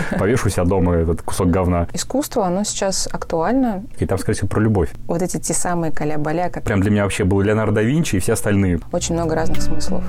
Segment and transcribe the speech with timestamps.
[0.18, 1.88] повешу себя дома этот кусок говна.
[1.92, 3.84] Искусство, оно сейчас актуально.
[3.98, 4.90] И там, скорее всего, про любовь.
[5.06, 6.64] Вот эти те самые каля-баля, которые...
[6.64, 8.80] Прям для меня вообще был Леонардо да Винчи и все остальные.
[8.92, 10.04] Очень много разных смыслов.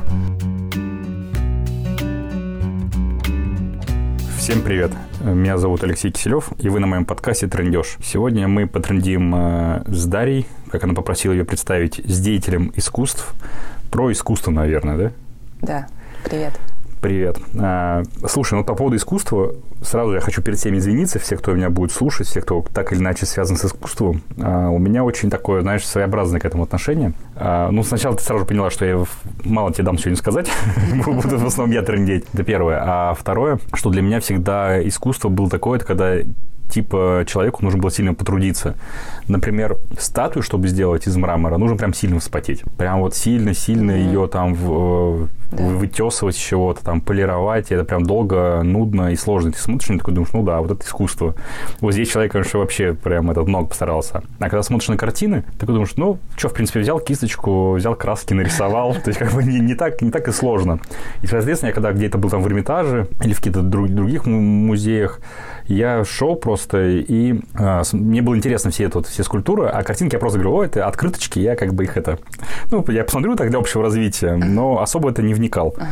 [4.38, 4.92] Всем привет!
[5.21, 7.97] Меня зовут Алексей Киселев, и вы на моем подкасте «Трендеж».
[8.01, 13.33] Сегодня мы потрендим э, с Дарьей, как она попросила ее представить, с деятелем искусств.
[13.92, 15.12] Про искусство, наверное, да?
[15.62, 15.88] Да,
[16.23, 16.54] привет.
[17.08, 17.39] Привет.
[17.58, 21.70] А, слушай, ну по поводу искусства, сразу я хочу перед всеми извиниться, все, кто меня
[21.70, 24.21] будет слушать, все, кто так или иначе связан с искусством.
[24.41, 27.13] А, у меня очень такое, знаешь, своеобразное к этому отношение.
[27.38, 29.02] А, ну, сначала ты сразу поняла, что я
[29.45, 30.52] мало тебе дам сегодня сказать.
[31.05, 32.25] Буду в основном я трендеть.
[32.33, 32.81] Это первое.
[32.85, 36.17] А второе, что для меня всегда искусство было такое, это когда
[36.70, 38.75] типа человеку нужно было сильно потрудиться.
[39.27, 42.63] Например, статую, чтобы сделать из мрамора, нужно прям сильно вспотеть.
[42.77, 44.05] Прям вот сильно-сильно mm-hmm.
[44.08, 45.63] ее там в, да.
[45.63, 47.72] вытесывать чего-то, там полировать.
[47.72, 49.52] И это прям долго, нудно и сложно.
[49.52, 51.35] Ты смотришь и такой думаешь, ну да, вот это искусство.
[51.81, 54.23] Вот здесь человек, конечно, вообще прям этот много постарался.
[54.39, 58.34] А когда смотришь на картины, ты думаешь, ну, что, в принципе, взял кисточку, взял краски,
[58.34, 58.94] нарисовал.
[58.95, 60.80] То есть, как бы не, не, так, не так и сложно.
[61.22, 65.19] И, соответственно, я когда где-то был там в Эрмитаже или в каких-то других музеях,
[65.67, 70.19] я шел просто, и а, мне было интересно все, это, все скульптуры, а картинки я
[70.19, 72.19] просто говорю, о, это открыточки, я как бы их это...
[72.72, 75.75] Ну, я посмотрю так для общего развития, но особо это не вникал.
[75.78, 75.88] Ага.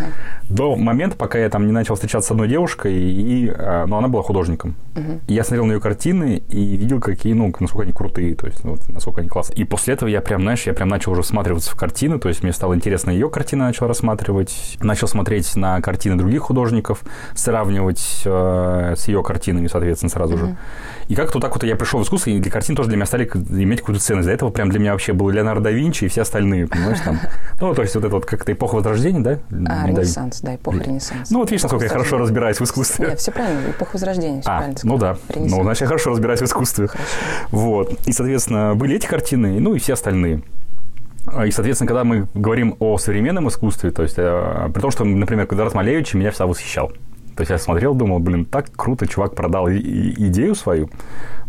[0.49, 4.07] До момента, пока я там не начал встречаться с одной девушкой, и, а, ну, она
[4.07, 4.75] была художником.
[4.95, 5.19] Ага.
[5.27, 8.63] И я смотрел на ее картины и видел, какие, ну, насколько они крутые, то есть,
[8.63, 9.57] ну, насколько они классные.
[9.57, 12.43] И после этого я прям, знаешь, я прям начал уже всматриваться в картины, то есть
[12.43, 17.03] мне стало интересно ее картины, начал рассматривать, начал смотреть на картины других художников,
[17.35, 20.54] сравнивать э, с ее картинами картинами, соответственно, сразу же.
[21.07, 23.05] И как-то вот так вот я пришел в искусство, и для картин тоже для меня
[23.05, 24.27] стали иметь какую-то ценность.
[24.27, 27.19] До этого прям для меня вообще был Леонардо да Винчи и все остальные, понимаешь, там.
[27.61, 29.39] Ну, то есть вот это вот как-то эпоха Возрождения, да?
[29.67, 31.31] А, Ренессанс, да, эпоха Ренессанса.
[31.31, 33.07] Ну, вот видишь, насколько я хорошо разбираюсь в искусстве.
[33.07, 36.41] Нет, все правильно, эпоха Возрождения, все а, правильно ну да, ну, значит, я хорошо разбираюсь
[36.41, 36.87] в искусстве.
[36.87, 37.09] Хорошо.
[37.51, 37.93] Вот.
[38.05, 40.41] И, соответственно, были эти картины, ну, и все остальные.
[41.45, 45.47] И, соответственно, когда мы говорим о современном искусстве, то есть, э, при том, что, например,
[45.47, 46.91] Квадрат Малевич меня всегда восхищал.
[47.35, 50.89] То есть я смотрел, думал, блин, так круто, чувак продал и, и, идею свою.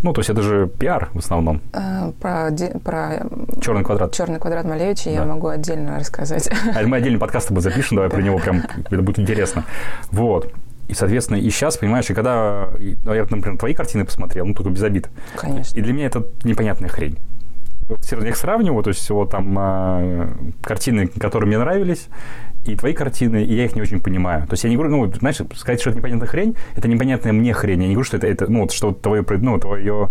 [0.03, 1.61] Ну, то есть это же пиар в основном.
[1.73, 2.51] А, про,
[2.83, 3.27] про
[3.61, 4.13] черный квадрат.
[4.13, 5.11] Черный квадрат Малевича да.
[5.11, 6.51] я могу отдельно рассказать.
[6.75, 9.65] А мы отдельный подкаст тобой запишем, давай про него прям, это будет интересно.
[10.11, 10.53] Вот.
[10.89, 12.69] И, соответственно, и сейчас, понимаешь, и когда
[13.05, 15.09] ну, я, например, твои картины посмотрел, ну, только без обид.
[15.37, 15.77] Конечно.
[15.77, 17.19] И для меня это непонятная хрень.
[18.01, 20.29] Все равно я их сравниваю, то есть вот там э,
[20.61, 22.09] картины, которые мне нравились,
[22.69, 24.47] и твои картины, и я их не очень понимаю.
[24.47, 27.53] То есть я не говорю, ну, знаешь, сказать, что это непонятная хрень, это непонятная мне
[27.53, 27.83] хрень.
[27.83, 30.09] Я не говорю, что это, это ну, что твое, ну, твое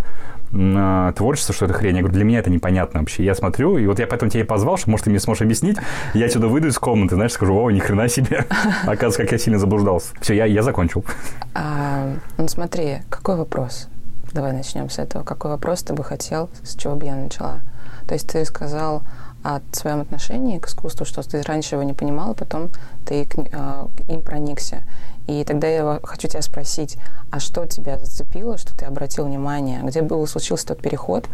[0.51, 1.95] э, творчество, что это хрень.
[1.95, 3.23] Я говорю, для меня это непонятно вообще.
[3.23, 5.77] Я смотрю, и вот я поэтому тебя и позвал, что, может, ты мне сможешь объяснить.
[6.13, 8.45] Я отсюда выйду из комнаты, знаешь, скажу, о, ни хрена себе.
[8.83, 10.13] Оказывается, как я сильно заблуждался.
[10.21, 11.05] Все, я, я закончил.
[11.53, 13.87] А, ну, смотри, какой вопрос?
[14.33, 15.23] Давай начнем с этого.
[15.23, 17.61] Какой вопрос ты бы хотел, с чего бы я начала?
[18.07, 19.03] То есть ты сказал,
[19.45, 22.69] о своем отношении к искусству, что ты раньше его не понимал, а потом
[23.05, 24.81] ты к, э, им проникся.
[25.27, 26.97] И тогда я хочу тебя спросить,
[27.29, 31.27] а что тебя зацепило, что ты обратил внимание, где был случился тот переход?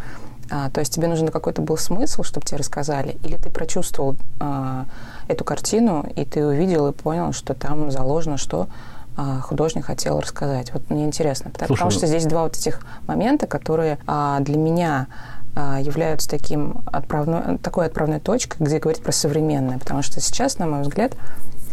[0.49, 4.85] А, то есть тебе нужен какой-то был смысл, чтобы тебе рассказали, или ты прочувствовал а,
[5.29, 8.67] эту картину, и ты увидел и понял, что там заложено, что
[9.15, 10.73] а, художник хотел рассказать.
[10.73, 14.57] Вот мне интересно, потому, Слушай, потому что здесь два вот этих момента, которые а, для
[14.57, 15.07] меня
[15.55, 19.79] являются таким отправной, такой отправной точкой, где говорить про современное.
[19.79, 21.15] Потому что сейчас, на мой взгляд,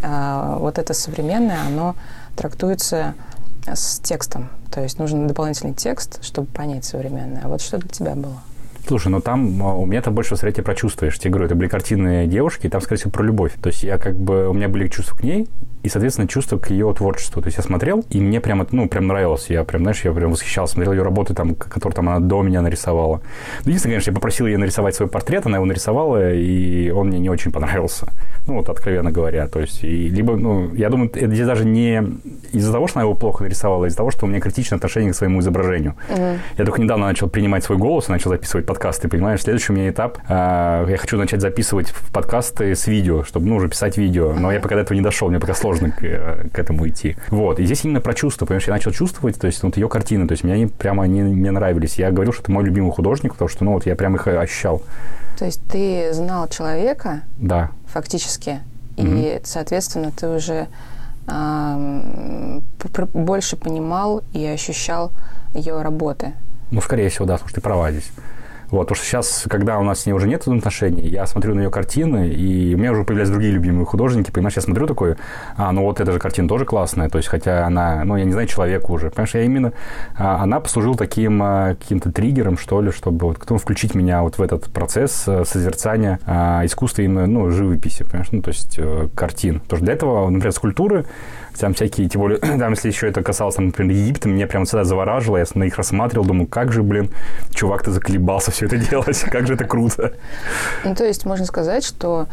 [0.02, 1.94] а, вот это современное, оно
[2.36, 3.14] трактуется
[3.66, 4.48] с текстом.
[4.72, 7.42] То есть нужен дополнительный текст, чтобы понять современное.
[7.44, 8.40] А вот что для тебя было?
[8.88, 11.18] Слушай, ну там у меня это больше скорее прочувствуешь.
[11.18, 13.52] Тебе говорю, это были картины девушки, и там, скорее всего, про любовь.
[13.62, 15.46] То есть я как бы, у меня были чувства к ней,
[15.82, 17.40] и, соответственно, чувство к ее творчеству.
[17.40, 19.46] То есть я смотрел, и мне прям, ну, прям нравилось.
[19.48, 22.62] Я прям, знаешь, я прям восхищался, смотрел ее работы, там, которые там она до меня
[22.62, 23.20] нарисовала.
[23.64, 27.18] Ну, единственное, конечно, я попросил ее нарисовать свой портрет, она его нарисовала, и он мне
[27.18, 28.08] не очень понравился.
[28.46, 29.46] Ну, вот, откровенно говоря.
[29.46, 32.02] То есть, и, либо, ну, я думаю, это здесь даже не
[32.52, 35.12] из-за того, что она его плохо нарисовала, а из-за того, что у меня критичное отношение
[35.12, 35.94] к своему изображению.
[36.08, 36.38] Mm-hmm.
[36.58, 39.42] Я только недавно начал принимать свой голос и начал записывать подкасты, понимаешь?
[39.42, 43.68] Следующий у меня этап, э, я хочу начать записывать подкасты с видео, чтобы, ну, уже
[43.68, 44.32] писать видео.
[44.34, 47.16] Но я пока до этого не дошел, мне пока сложно к, э, к этому идти.
[47.30, 47.58] Вот.
[47.58, 50.32] И здесь именно про чувство, понимаешь, я начал чувствовать, то есть вот ее картины, то
[50.32, 51.96] есть мне они прямо они мне нравились.
[51.98, 54.80] Я говорил, что это мой любимый художник, потому что, ну, вот я прям их ощущал.
[55.36, 57.22] То есть ты знал человека?
[57.36, 57.70] Да.
[57.88, 58.60] Фактически.
[58.96, 59.40] Mm-hmm.
[59.40, 60.68] И, соответственно, ты уже
[61.26, 62.60] э,
[63.12, 65.10] больше понимал и ощущал
[65.52, 66.34] ее работы.
[66.70, 68.08] Ну, скорее всего, да, потому что ты права здесь.
[68.70, 71.60] Вот, потому что сейчас, когда у нас с ней уже нет отношений, я смотрю на
[71.60, 75.16] ее картины, и у меня уже появляются другие любимые художники, понимаешь, я смотрю такой,
[75.56, 78.32] а, ну вот эта же картина тоже классная, то есть, хотя она, ну, я не
[78.32, 79.72] знаю человека уже, понимаешь, я именно,
[80.16, 84.36] а, она послужила таким а, каким-то триггером, что ли, чтобы вот кто включить меня вот
[84.36, 89.08] в этот процесс а, созерцания а, искусства именно, ну, живописи, понимаешь, ну, то есть, а,
[89.14, 89.60] картин.
[89.60, 91.06] Потому что для этого, например, скульптуры,
[91.58, 94.84] там всякие, тем более, там, если еще это касалось, там, например, Египта, меня прям всегда
[94.84, 97.10] завораживало, я на них рассматривал, думаю, как же, блин,
[97.50, 100.12] чувак-то заколебался все это делать, как же это круто.
[100.84, 102.26] Ну, то есть можно сказать, что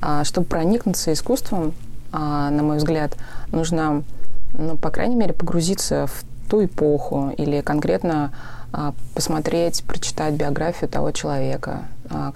[0.00, 1.74] а, чтобы проникнуться искусством,
[2.12, 3.16] а, на мой взгляд,
[3.50, 4.04] нужно,
[4.52, 8.32] ну, по крайней мере, погрузиться в ту эпоху или конкретно
[8.72, 11.82] а, посмотреть, прочитать биографию того человека,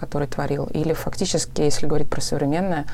[0.01, 0.67] который творил.
[0.67, 2.85] Или фактически, если говорить про современное,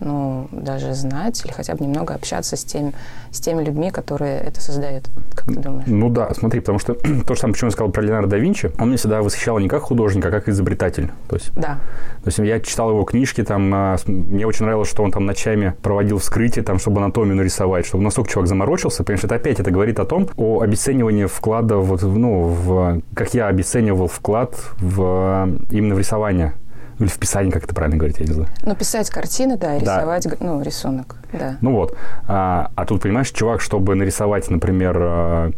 [0.00, 2.92] ну, даже знать или хотя бы немного общаться с, тем,
[3.30, 5.08] с теми людьми, которые это создают.
[5.34, 5.84] Как ты думаешь?
[5.86, 6.94] Ну да, смотри, потому что
[7.26, 9.68] то же самое, почему я сказал про Леонардо да Винчи, он мне всегда восхищал не
[9.68, 11.10] как художник, а как изобретатель.
[11.28, 11.78] То есть, да.
[12.22, 15.74] То есть я читал его книжки, там, а, мне очень нравилось, что он там ночами
[15.82, 19.70] проводил вскрытие, там, чтобы анатомию нарисовать, чтобы настолько чувак заморочился, потому что это опять это
[19.70, 25.94] говорит о том, о обесценивании вклада, вот, ну, в, как я обесценивал вклад в, именно
[25.94, 26.54] в рисование.
[26.98, 28.48] Или в писании, как это правильно говорить, я не знаю.
[28.62, 29.96] Ну, писать картины, да, и да.
[29.96, 31.56] рисовать, ну, рисунок, да.
[31.60, 31.96] Ну вот.
[32.26, 35.50] А, а тут, понимаешь, чувак, чтобы нарисовать, например, а,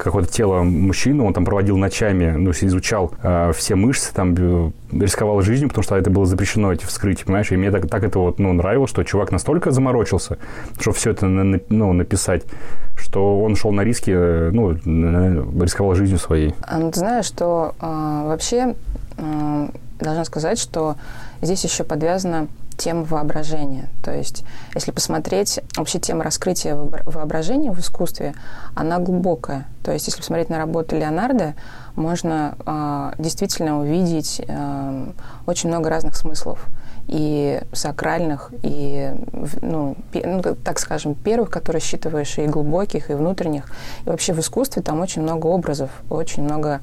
[0.00, 5.68] какое-то тело мужчины, он там проводил ночами, ну, изучал э, все мышцы, там, рисковал жизнью,
[5.68, 7.50] потому что это было запрещено, эти вскрытия, понимаешь?
[7.52, 10.38] И мне так, так это вот, ну, нравилось, что чувак настолько заморочился,
[10.78, 12.44] чтобы все это, ну, написать,
[12.96, 14.72] что он шел на риски, э, ну,
[15.62, 16.54] рисковал жизнью своей.
[16.62, 17.86] А, ну, ты знаешь, что э,
[18.26, 18.74] вообще
[19.18, 19.68] э,
[20.04, 20.96] должна сказать, что
[21.42, 23.88] здесь еще подвязана тема воображения.
[24.02, 24.44] То есть,
[24.74, 28.34] если посмотреть, вообще тема раскрытия воображения в искусстве,
[28.74, 29.66] она глубокая.
[29.84, 31.54] То есть, если посмотреть на работу Леонардо,
[31.94, 35.06] можно э, действительно увидеть э,
[35.46, 36.66] очень много разных смыслов
[37.06, 39.12] и сакральных, и,
[39.60, 43.64] ну, ну, так скажем, первых, которые считываешь, и глубоких, и внутренних.
[44.06, 46.80] И вообще в искусстве там очень много образов, очень много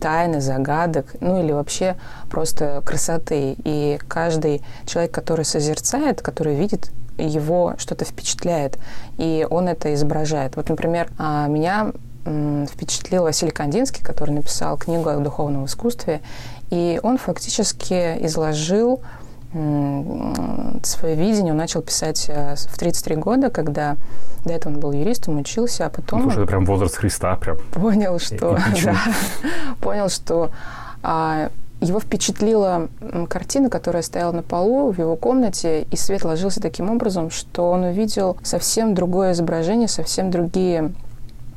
[0.00, 1.96] тайны, загадок, ну или вообще
[2.30, 3.56] просто красоты.
[3.64, 8.78] И каждый человек, который созерцает, который видит его что-то впечатляет,
[9.18, 10.56] и он это изображает.
[10.56, 11.92] Вот, например, а, меня
[12.24, 16.22] впечатлил Василий Кандинский, который написал книгу о духовном искусстве,
[16.70, 19.02] и он фактически изложил
[19.54, 23.96] свое видение он начал писать э, в 33 года, когда
[24.44, 26.22] до этого он был юристом, учился, а потом...
[26.22, 27.58] Слушай, это прям возраст Христа прям.
[27.72, 28.58] Понял, что...
[28.84, 28.96] Да,
[29.80, 30.50] понял, что
[31.02, 32.88] а, его впечатлила
[33.28, 37.84] картина, которая стояла на полу в его комнате, и свет ложился таким образом, что он
[37.84, 40.92] увидел совсем другое изображение, совсем другие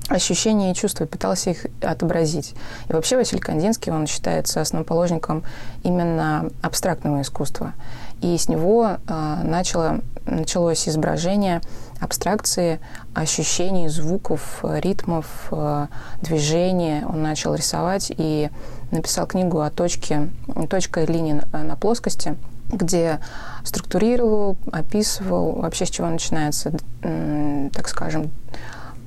[0.08, 2.54] ощущения и чувства, пытался их отобразить.
[2.90, 5.44] И вообще Василий Кандинский, он считается основоположником
[5.84, 7.74] именно абстрактного искусства.
[8.22, 11.62] И с него э, начало, началось изображение
[12.00, 12.80] абстракции
[13.14, 15.88] ощущений, звуков, ритмов, э,
[16.22, 17.06] движения.
[17.08, 18.50] Он начал рисовать и
[18.92, 20.30] написал книгу о точке,
[20.70, 22.36] точка линии на, на плоскости,
[22.70, 23.20] где
[23.64, 28.32] структурировал, описывал вообще с чего начинается, так скажем,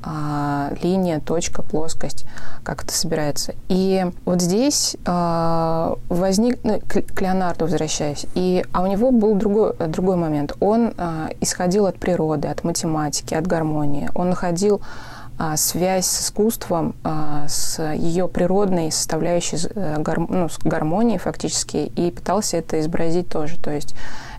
[0.02, 2.24] а, линия, точка, плоскость,
[2.62, 3.54] как это собирается.
[3.68, 9.74] И вот здесь а, возник, ну, к Леонарду возвращаясь, и, а у него был другой,
[9.88, 10.54] другой момент.
[10.60, 14.10] Он а, исходил от природы, от математики, от гармонии.
[14.14, 14.80] Он находил
[15.42, 21.78] а, связь с искусством, а, с ее природной составляющей э, гар, ну, с гармонией фактически,
[21.96, 23.58] и пытался это изобразить тоже.
[23.58, 23.94] То есть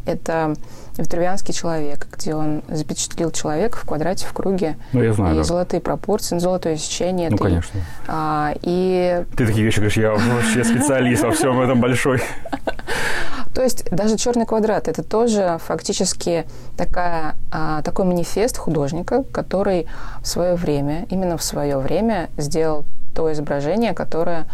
[0.06, 0.56] это
[1.02, 4.78] Витрувианский человек, где он запечатлил человека в квадрате, в круге.
[4.94, 5.36] Ну, я знаю.
[5.36, 5.44] И да.
[5.44, 7.30] золотые пропорции, золотое сечение.
[7.30, 7.82] Ну, конечно.
[8.08, 9.26] А, и...
[9.36, 12.22] Ты такие вещи говоришь, я вообще специалист во всем этом большой.
[13.54, 16.46] То есть даже черный квадрат это тоже фактически
[16.78, 19.88] такая, а, такой манифест художника, который
[20.22, 24.46] в свое время, именно в свое время сделал то изображение, которое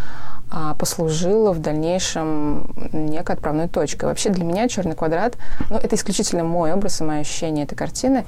[0.80, 4.06] послужило в дальнейшем некой отправной точкой.
[4.06, 5.38] Вообще для меня черный квадрат,
[5.70, 8.26] ну, это исключительно мой образ и мое ощущение этой картины.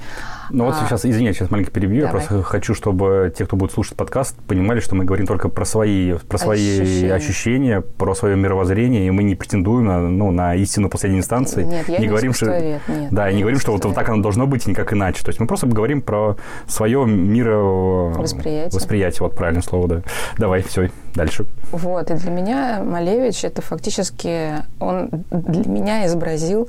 [0.50, 2.06] Ну вот а, сейчас, извини, сейчас маленько перебью.
[2.06, 2.22] Давай.
[2.22, 5.64] Я просто хочу, чтобы те, кто будет слушать подкаст, понимали, что мы говорим только про
[5.64, 7.14] свои, про свои ощущения.
[7.14, 11.64] ощущения, про свое мировоззрение, и мы не претендуем на, ну, на истину последней инстанции.
[11.64, 14.22] Нет, я не, не говорим, что, нет, да, и не говорим, что вот, так оно
[14.22, 15.22] должно быть и никак иначе.
[15.24, 16.36] То есть мы просто говорим про
[16.66, 18.70] свое мировосприятие.
[18.70, 20.02] Восприятие, вот правильное слово, да.
[20.38, 21.46] Давай, все, дальше.
[21.72, 26.68] Вот, и для меня Малевич это фактически, он для меня изобразил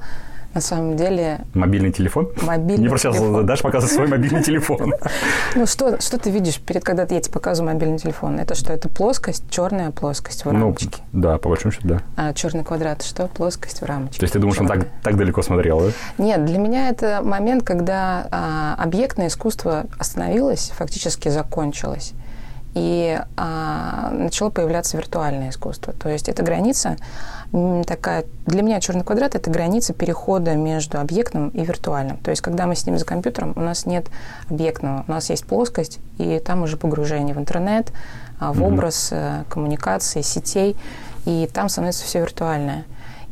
[0.54, 1.40] На самом деле...
[1.54, 2.28] Мобильный телефон?
[2.42, 4.94] Мобильный Не просто дашь показывать свой мобильный телефон.
[5.56, 8.38] Ну, что, что ты видишь, перед когда я тебе показываю мобильный телефон?
[8.40, 8.74] Это что?
[8.74, 10.90] Это плоскость, черная плоскость в Ну, рамочке.
[11.14, 12.02] да, по большому счету, да.
[12.18, 13.28] А черный квадрат что?
[13.28, 14.20] Плоскость в рамочке.
[14.20, 15.92] То есть ты думаешь, он так, так далеко смотрел, да?
[16.18, 22.12] Нет, для меня это момент, когда а, объектное искусство остановилось, фактически закончилось,
[22.74, 25.94] и а, начало появляться виртуальное искусство.
[25.94, 26.98] То есть эта граница
[27.86, 28.26] такая...
[28.46, 32.18] Для меня черный квадрат– это граница перехода между объектным и виртуальным.
[32.18, 34.08] То есть когда мы сидим за компьютером, у нас нет
[34.50, 37.92] объектного, у нас есть плоскость, и там уже погружение в интернет,
[38.40, 40.78] а, в образ э, коммуникации, сетей,
[41.26, 42.86] и там становится все виртуальное.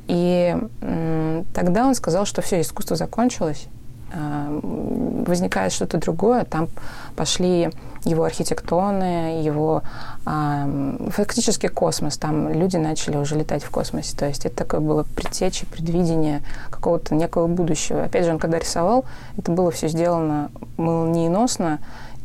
[0.08, 3.68] И м, тогда он сказал, что все, искусство закончилось,
[4.12, 6.68] возникает что-то другое, там
[7.16, 7.70] пошли
[8.06, 9.84] его архитектоны, его
[10.26, 15.04] м, фактически космос, там люди начали уже летать в космосе, то есть это такое было
[15.16, 18.04] предтеча, предвидение какого-то некого будущего.
[18.04, 19.04] Опять же, он когда рисовал,
[19.38, 21.80] это было все сделано молниеносно,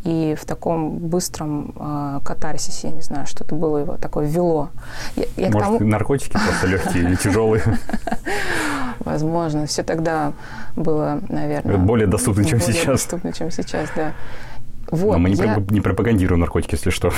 [0.05, 4.69] и в таком быстром э, катарсисе, я не знаю, что-то было его такое вело.
[5.17, 7.63] Я, я Может, тому- наркотики просто легкие или тяжелые.
[9.01, 10.33] Возможно, все тогда
[10.77, 12.87] было, наверное, Более доступно, чем более сейчас.
[13.03, 14.13] доступно, чем сейчас, да.
[14.91, 17.11] Вот, Но мы не, я- не пропагандируем наркотики, если что.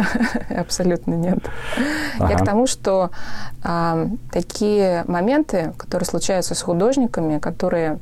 [0.50, 1.38] Абсолютно нет.
[2.18, 2.38] Я Ага.
[2.38, 3.10] к тому, что
[3.62, 7.98] а, такие моменты, которые случаются с художниками, которые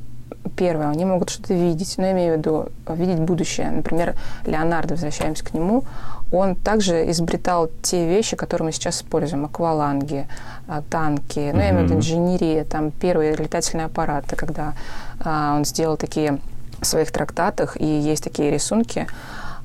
[0.55, 3.71] Первое, они могут что-то видеть, но я имею в виду э, видеть будущее.
[3.71, 5.85] Например, Леонардо, возвращаемся к нему,
[6.31, 9.45] он также изобретал те вещи, которые мы сейчас используем.
[9.45, 10.27] Акваланги,
[10.67, 14.73] а, танки, ну, я имею в виду инженерия, там первые летательные аппараты, когда
[15.23, 16.39] а, он сделал такие
[16.81, 19.07] в своих трактатах, и есть такие рисунки,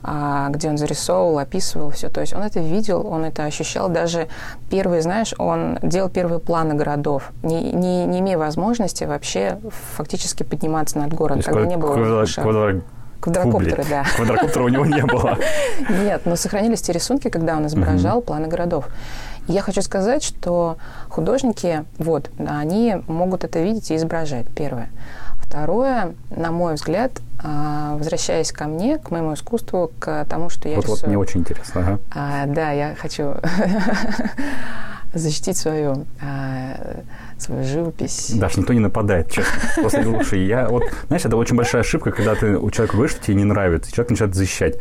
[0.02, 2.08] где он зарисовывал, описывал все.
[2.08, 3.88] То есть он это видел, он это ощущал.
[3.88, 4.28] Даже
[4.70, 9.58] первые, знаешь, он делал первые планы городов, не, не, не имея возможности вообще
[9.96, 11.42] фактически подниматься над городом.
[11.42, 12.54] Тогда не было квадра- воздушных шаров.
[12.54, 12.82] квадра-
[13.20, 14.04] Квадрокоптеры, Фу, да.
[14.14, 15.36] Квадрокоптера у него не было.
[16.04, 18.88] Нет, но сохранились те рисунки, когда он изображал планы городов.
[19.48, 20.76] Я хочу сказать, что
[21.08, 24.90] художники, вот, они могут это видеть и изображать, первое.
[25.48, 27.10] Второе, на мой взгляд,
[27.42, 31.08] а, возвращаясь ко мне, к моему искусству, к тому, что я Вот, вот рисую.
[31.08, 31.80] мне очень интересно.
[31.80, 31.98] ага.
[32.14, 33.34] А, да, я хочу
[35.14, 37.00] защитить свою, а,
[37.38, 38.30] свою живопись.
[38.34, 39.52] Даш, никто не нападает, честно.
[39.76, 43.24] Просто слушай, я вот, знаешь, это очень большая ошибка, когда ты у человека говоришь, что
[43.24, 44.76] тебе не нравится, и человек начинает защищать.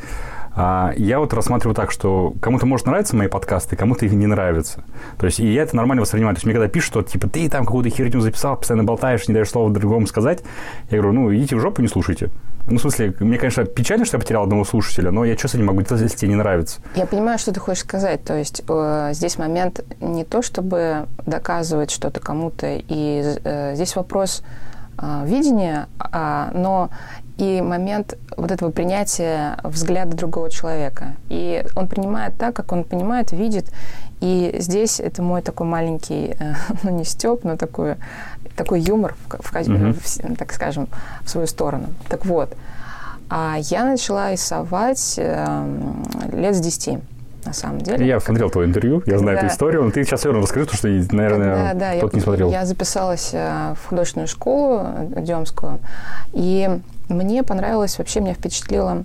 [0.60, 4.84] А я вот рассматриваю так, что кому-то может нравиться мои подкасты, кому-то их не нравится.
[5.20, 6.36] То есть, и я это нормально воспринимаю.
[6.36, 9.36] То есть, мне когда пишут, что, типа, ты там какую-то херню записал, постоянно болтаешь, не
[9.36, 10.42] даешь слова другому сказать,
[10.90, 12.32] я говорю, ну, идите в жопу, не слушайте.
[12.66, 15.54] Ну, в смысле, мне, конечно, печально, что я потерял одного слушателя, но я что с
[15.54, 16.82] этим могу делать, если тебе не нравится?
[16.96, 18.24] Я понимаю, что ты хочешь сказать.
[18.24, 24.42] То есть э, здесь момент не то, чтобы доказывать что-то кому-то, и э, здесь вопрос
[24.98, 26.90] э, видения, а, но
[27.38, 31.16] и момент вот этого принятия взгляда другого человека.
[31.30, 33.72] И он принимает так, как он понимает, видит.
[34.22, 36.54] И здесь это мой такой маленький, э,
[36.84, 37.96] ну не степ, но такой,
[38.56, 40.88] такой юмор, в, в, в- так скажем,
[41.22, 41.90] в свою сторону.
[42.10, 42.56] Так вот,
[43.30, 47.00] а я начала рисовать эм, лет с 10,
[47.46, 48.08] на самом деле.
[48.08, 50.66] Я смотрел твое интервью, я знаю эту Когда- историю, но ты сейчас все равно расскажи,
[50.66, 52.50] потому что, наверное, Когда, да, я, кто-то не смотрел.
[52.52, 54.82] я записалась э, в художественную школу
[55.16, 55.80] э, Демскую,
[56.34, 59.04] и мне понравилось, вообще меня впечатлило,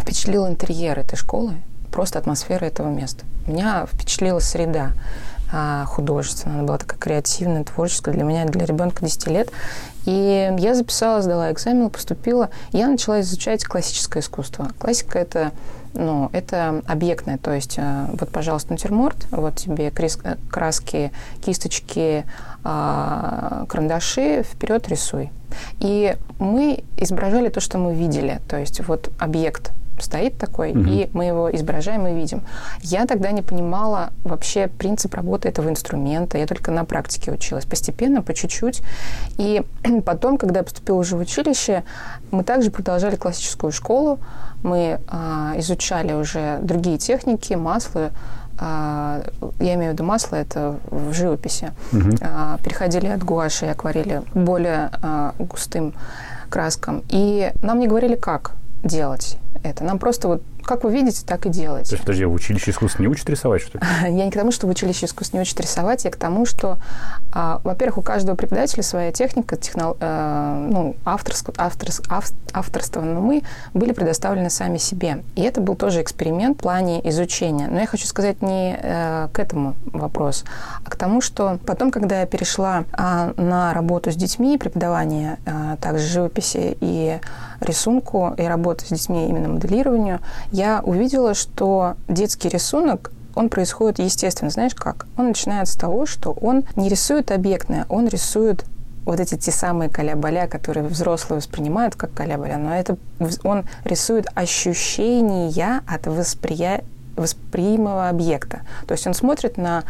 [0.00, 1.54] впечатлил интерьер этой школы,
[1.92, 3.24] просто атмосфера этого места.
[3.46, 4.92] Меня впечатлила среда
[5.52, 9.50] а, художественная, она была такая креативная, творческая для меня, для ребенка 10 лет.
[10.04, 12.50] И я записалась, сдала экзамен, поступила.
[12.72, 14.70] Я начала изучать классическое искусство.
[14.78, 15.52] Классика это
[15.94, 22.24] ну, это объектное, то есть э, вот, пожалуйста, натюрморт, вот тебе э, краски, кисточки,
[22.64, 25.30] а, карандаши, вперед рисуй.
[25.78, 30.88] И мы изображали то, что мы видели, то есть вот объект стоит такой, Мгм.
[30.88, 32.42] и мы его изображаем и видим.
[32.82, 38.22] Я тогда не понимала вообще принцип работы этого инструмента, я только на практике училась, постепенно,
[38.22, 38.82] по чуть-чуть.
[39.38, 39.62] И
[40.04, 41.84] потом, когда я поступила уже в училище,
[42.30, 44.18] мы также продолжали классическую школу,
[44.62, 48.10] мы а, изучали уже другие техники, маслы,
[48.58, 49.22] а,
[49.60, 52.16] я имею в виду масло, это в живописи, Мгм.
[52.20, 55.92] а, переходили от гуаши и акварели более а, густым
[56.48, 57.02] краскам.
[57.10, 59.84] И нам не говорили, как делать это.
[59.84, 61.90] Нам просто вот как вы видите, так и делайте.
[61.90, 63.84] То есть, подожди, в училище искусств не учат рисовать, что ли?
[64.02, 66.78] Я не к тому, что в училище искусств не учат рисовать, я к тому, что,
[67.32, 73.20] а, во-первых, у каждого преподавателя своя техника, техно, э, ну, авторск, авторс, ав, авторство, но
[73.20, 73.42] мы
[73.74, 75.22] были предоставлены сами себе.
[75.36, 77.68] И это был тоже эксперимент в плане изучения.
[77.68, 80.44] Но я хочу сказать не э, к этому вопрос,
[80.84, 85.76] а к тому, что потом, когда я перешла э, на работу с детьми, преподавание э,
[85.80, 87.18] также живописи и
[87.64, 94.50] рисунку, и работы с детьми именно моделированию, я увидела, что детский рисунок он происходит естественно.
[94.50, 95.06] Знаешь как?
[95.16, 98.64] Он начинает с того, что он не рисует объектное, он рисует
[99.04, 100.16] вот эти те самые каля
[100.46, 102.96] которые взрослые воспринимают как каля но это
[103.42, 106.84] он рисует ощущения от восприя...
[107.16, 108.60] восприимого объекта.
[108.86, 109.84] То есть он смотрит на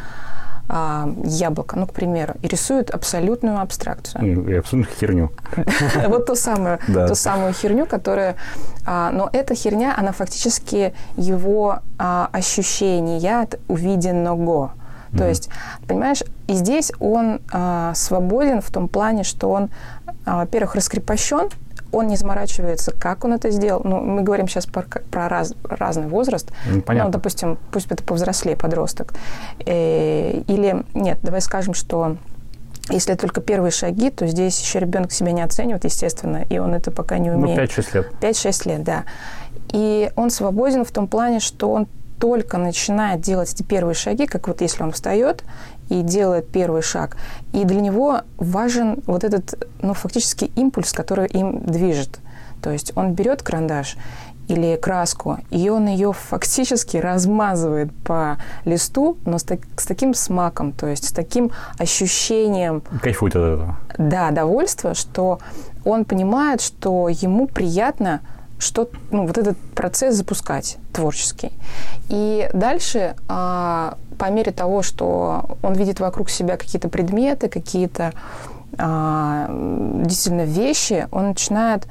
[0.69, 4.49] а, яблоко, ну, к примеру, и рисует абсолютную абстракцию.
[4.49, 5.31] И абсолютную херню.
[6.09, 8.37] Вот ту самую, ту самую херню, которая...
[8.87, 14.73] А, но эта херня, она фактически его а, ощущения от увиденного.
[15.17, 15.49] То есть,
[15.87, 17.39] понимаешь, и здесь он
[17.95, 19.71] свободен в том плане, что он,
[20.27, 21.51] во-первых, раскрепощен,
[21.95, 23.83] он не заморачивается, как он это сделал.
[23.85, 26.51] Ну, мы говорим сейчас про, про раз, разный возраст.
[26.67, 27.09] Ну, понятно.
[27.09, 29.15] Ну, допустим, пусть это повзрослее подросток.
[29.65, 32.17] Э, или, нет, давай скажем, что
[32.91, 36.91] если только первые шаги, то здесь еще ребенок себя не оценивает, естественно, и он это
[36.91, 37.59] пока не ну, умеет.
[37.59, 38.13] Ну, 5-6 лет.
[38.21, 39.05] 5-6 лет, да.
[39.73, 41.89] И он свободен в том плане, что он
[42.21, 45.45] только начинает делать эти первые шаги, как вот если он встает
[45.89, 47.17] и делает первый шаг.
[47.53, 52.21] И для него важен вот этот, ну, фактически импульс, который им движет.
[52.63, 53.97] То есть он берет карандаш
[54.49, 60.73] или краску, и он ее фактически размазывает по листу, но с, так, с таким смаком,
[60.73, 62.83] то есть с таким ощущением...
[63.03, 63.77] Кайфует от этого.
[63.97, 65.39] Да, довольства, что
[65.85, 68.21] он понимает, что ему приятно
[68.59, 71.53] что, ну, вот этот процесс запускать творческий.
[72.09, 78.13] И дальше, а, по мере того, что он видит вокруг себя какие-то предметы, какие-то
[78.79, 79.49] а,
[80.05, 81.87] действительно вещи, он начинает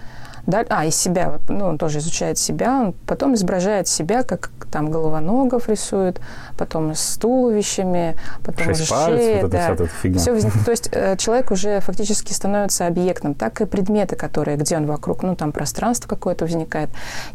[0.47, 5.69] а, из себя, ну, он тоже изучает себя, он потом изображает себя, как там головоногов
[5.69, 6.19] рисует,
[6.57, 9.41] потом с туловищами, потом Шесть уже шея.
[9.43, 9.75] Вот да.
[9.75, 10.19] вся фигня.
[10.19, 14.85] Все, то есть э, человек уже фактически становится объектом, так и предметы, которые, где он
[14.85, 16.89] вокруг, ну, там пространство какое-то возникает.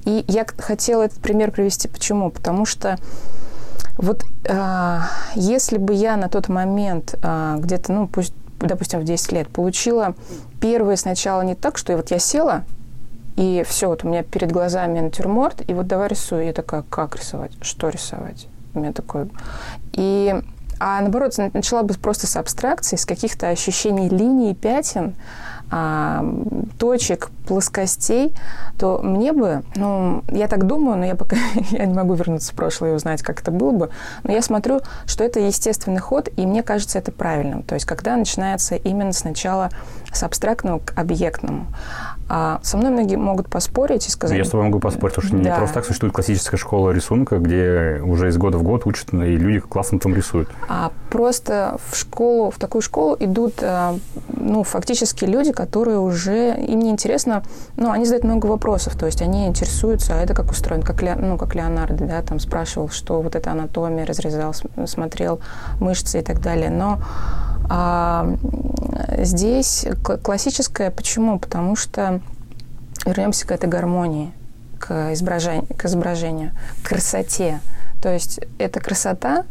[0.05, 1.88] И я хотела этот пример привести.
[1.88, 2.31] Почему?
[2.31, 2.99] Потому что
[3.97, 4.99] вот э,
[5.35, 10.15] если бы я на тот момент э, где-то, ну, пусть, допустим, в 10 лет получила
[10.61, 12.65] первые сначала не так, что вот я села,
[13.38, 16.45] и все, вот у меня перед глазами натюрморт, и вот давай рисую.
[16.45, 17.52] Я такая, как рисовать?
[17.62, 18.49] Что рисовать?
[18.75, 19.28] У меня такое...
[19.92, 20.35] И
[20.80, 25.15] а наоборот, начала бы просто с абстракции, с каких-то ощущений линий, пятен,
[25.71, 26.25] а,
[26.78, 28.34] точек, плоскостей,
[28.78, 31.36] то мне бы, ну, я так думаю, но я пока
[31.71, 33.91] я не могу вернуться в прошлое и узнать, как это было бы,
[34.23, 37.63] но я смотрю, что это естественный ход, и мне кажется это правильным.
[37.63, 39.71] То есть, когда начинается именно сначала
[40.13, 41.67] с абстрактного к объектному.
[42.28, 44.36] А со мной многие могут поспорить и сказать...
[44.36, 45.50] Я с тобой могу поспорить, потому что да.
[45.50, 49.17] не просто так существует классическая школа рисунка, где уже из года в год учат, и
[49.17, 50.49] люди классно там рисуют.
[50.69, 53.95] А просто в школу, в такую школу идут, э,
[54.34, 57.43] ну, фактически люди, которые уже, им не интересно,
[57.76, 61.38] ну, они задают много вопросов, то есть они интересуются, а это как устроено, как, ну,
[61.38, 64.54] как Леонардо, да, там спрашивал, что вот это анатомия, разрезал,
[64.86, 65.41] смотрел
[65.80, 66.99] мышцы и так далее, но
[67.69, 68.26] а
[69.19, 69.87] здесь
[70.23, 71.39] классическое почему?
[71.39, 72.21] Потому что
[73.04, 74.33] вернемся к этой гармонии,
[74.78, 76.52] к к изображению,
[76.83, 77.61] к красоте.
[78.02, 79.45] То есть эта красота,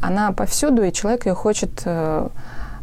[0.00, 2.28] она повсюду, и человек ее хочет э,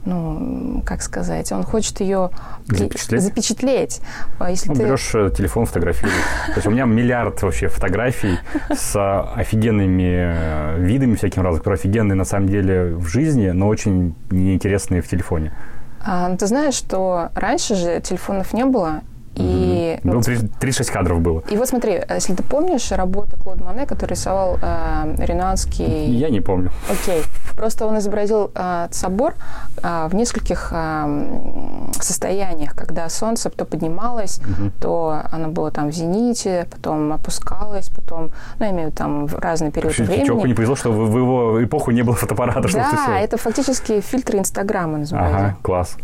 [0.06, 2.30] ну, как сказать, он хочет ее
[2.68, 3.22] запечатлеть.
[3.22, 4.02] запечатлеть.
[4.39, 4.84] А если ну, ты...
[4.84, 6.15] Берешь э, телефон, фотографируешь.
[6.48, 8.39] То есть у меня миллиард вообще фотографий
[8.74, 8.96] с
[9.36, 15.02] офигенными э, видами всяким разным, которые офигенные на самом деле в жизни, но очень неинтересные
[15.02, 15.54] в телефоне.
[16.02, 19.02] А, ну, ты знаешь, что раньше же телефонов не было,
[19.36, 20.15] и угу.
[20.15, 20.26] вот,
[20.60, 21.43] 36 кадров было.
[21.50, 26.06] И вот смотри, если ты помнишь работу Клод Мане, который рисовал э, Ренуанский...
[26.06, 26.71] Я не помню.
[26.89, 27.24] Окей.
[27.56, 29.36] Просто он изобразил э, собор
[29.82, 34.71] э, в нескольких э, состояниях, когда солнце то поднималось, угу.
[34.82, 39.28] то оно было там в зените, потом опускалось, потом, ну, я имею в виду там
[39.28, 40.26] в разные периоды Вообще, времени.
[40.28, 42.67] Человеку не повезло, что в, в его эпоху не было фотоаппарата.
[42.74, 45.38] Да, это фактически фильтры Инстаграма называется.
[45.38, 45.98] Ага, класс.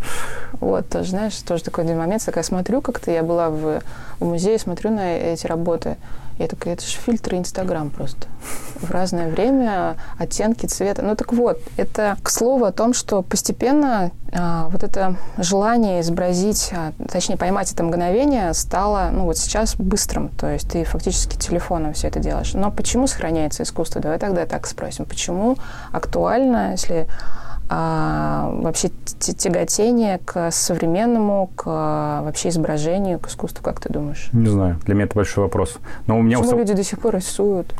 [0.53, 3.81] Вот, тоже, знаешь, тоже такой один момент, такая смотрю как-то, я была в,
[4.19, 5.97] в музее, смотрю на эти работы,
[6.37, 8.27] я такая, это же фильтры Инстаграм просто.
[8.81, 11.01] в разное время оттенки цвета.
[11.01, 16.71] Ну так вот, это к слову о том, что постепенно а, вот это желание изобразить,
[16.73, 20.29] а, точнее поймать это мгновение стало, ну вот сейчас быстрым.
[20.29, 22.53] То есть ты фактически телефоном все это делаешь.
[22.53, 24.01] Но почему сохраняется искусство?
[24.01, 25.05] Давай тогда так спросим.
[25.05, 25.57] Почему
[25.91, 27.07] актуально, если
[27.73, 31.65] а, вообще тяготение к современному, к
[32.21, 34.27] вообще изображению, к искусству, как ты думаешь?
[34.33, 35.77] Не знаю, для меня это большой вопрос.
[36.05, 37.73] Но у меня Почему люди до сих пор рисуют?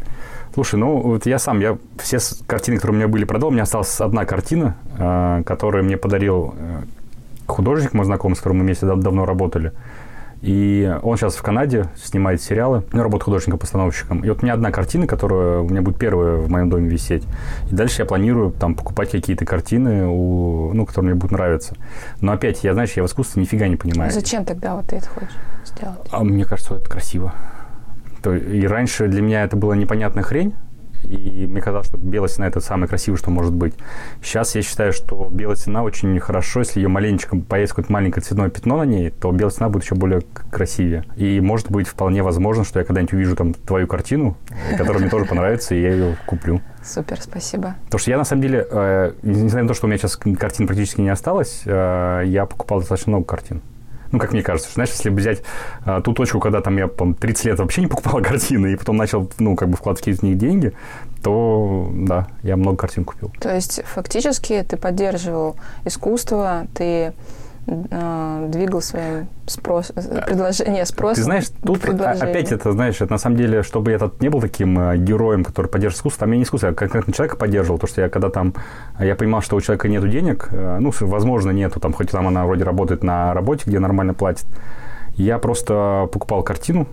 [0.54, 3.49] Слушай, ну вот я сам, я все картины, которые у меня были, продал.
[3.49, 6.84] У меня осталась одна картина, э, которую мне подарил э,
[7.47, 9.73] художник, мой знакомый, с которым мы вместе давно работали.
[10.41, 14.21] И он сейчас в Канаде снимает сериалы, ну, работает художником-постановщиком.
[14.21, 17.23] И вот у меня одна картина, которая у меня будет первая в моем доме висеть.
[17.69, 21.75] И дальше я планирую там покупать какие-то картины, у, ну, которые мне будут нравиться.
[22.21, 24.10] Но опять, я, знаешь, я в искусстве нифига не понимаю.
[24.10, 25.99] А зачем тогда вот ты это хочешь сделать?
[26.10, 27.34] А мне кажется, это красиво.
[28.25, 30.54] И раньше для меня это была непонятная хрень,
[31.03, 33.73] и мне казалось, что белая стена это самое красивое, что может быть.
[34.21, 38.49] Сейчас я считаю, что белая стена очень хорошо, если ее маленечко появится какое-то маленькое цветное
[38.49, 41.05] пятно на ней, то белая стена будет еще более красивее.
[41.15, 44.37] И может быть вполне возможно, что я когда-нибудь увижу там твою картину,
[44.77, 46.61] которая мне тоже понравится, и я ее куплю.
[46.83, 47.75] Супер, спасибо.
[47.85, 50.67] Потому что я, на самом деле, э, несмотря на то, что у меня сейчас картин
[50.67, 53.61] практически не осталось, э, я покупал достаточно много картин.
[54.12, 55.43] Ну, как мне кажется, знаешь, если взять
[55.86, 58.97] а, ту точку, когда там я, по 30 лет вообще не покупал картины, и потом
[58.97, 60.74] начал, ну, как бы вкладывать из них деньги,
[61.24, 63.32] то, да, я много картин купил.
[63.39, 67.13] То есть, фактически, ты поддерживал искусство, ты
[67.67, 71.15] двигал своим спрос, э, предложение спроса.
[71.15, 74.41] Ты знаешь, тут опять это, знаешь, это на самом деле, чтобы я этот не был
[74.41, 77.91] таким э, героем, который поддерживает искусство, там я не искусство, я конкретно человека поддерживал, потому
[77.91, 78.54] что я когда там,
[79.00, 82.45] я понимал, что у человека нету денег, э, ну, возможно, нету, там, хоть там она
[82.45, 84.45] вроде работает на работе, где нормально платит,
[85.15, 86.88] я просто покупал картину,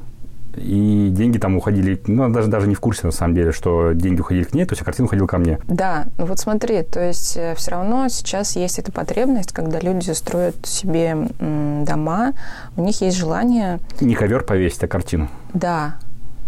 [0.59, 4.21] и деньги там уходили, ну, даже, даже не в курсе, на самом деле, что деньги
[4.21, 5.59] уходили к ней, то есть а картина уходила ко мне.
[5.67, 10.11] Да, ну вот смотри, то есть э, все равно сейчас есть эта потребность, когда люди
[10.11, 12.33] строят себе дома,
[12.77, 13.81] у них есть желание...
[14.01, 15.29] Не ковер повесить, а картину.
[15.55, 15.97] Да,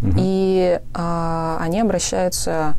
[0.03, 0.13] угу.
[0.17, 2.75] и а, они обращаются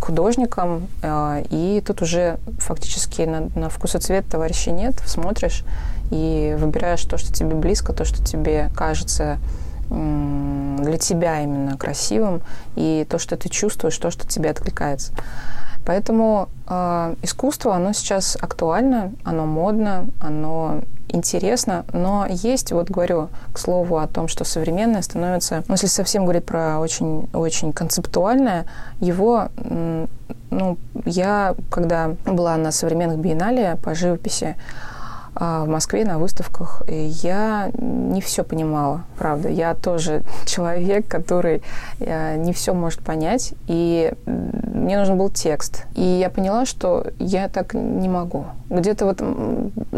[0.00, 5.64] к художникам, а, и тут уже фактически на, на вкус и цвет товарища нет, смотришь
[6.10, 9.38] и выбираешь то, что тебе близко, то, что тебе кажется
[9.88, 12.42] для тебя именно красивым,
[12.74, 15.12] и то, что ты чувствуешь, то, что тебе откликается.
[15.84, 23.58] Поэтому э, искусство, оно сейчас актуально, оно модно, оно интересно, но есть, вот говорю, к
[23.58, 28.66] слову о том, что современное становится, ну, если совсем говорить про очень, очень концептуальное,
[29.00, 29.48] его,
[30.50, 34.56] ну, я, когда была на современных биеннале по живописи,
[35.38, 39.48] в Москве на выставках, я не все понимала, правда.
[39.48, 41.62] Я тоже человек, который
[42.00, 45.84] э, не все может понять, и мне нужен был текст.
[45.94, 48.46] И я поняла, что я так не могу.
[48.70, 49.22] Где-то вот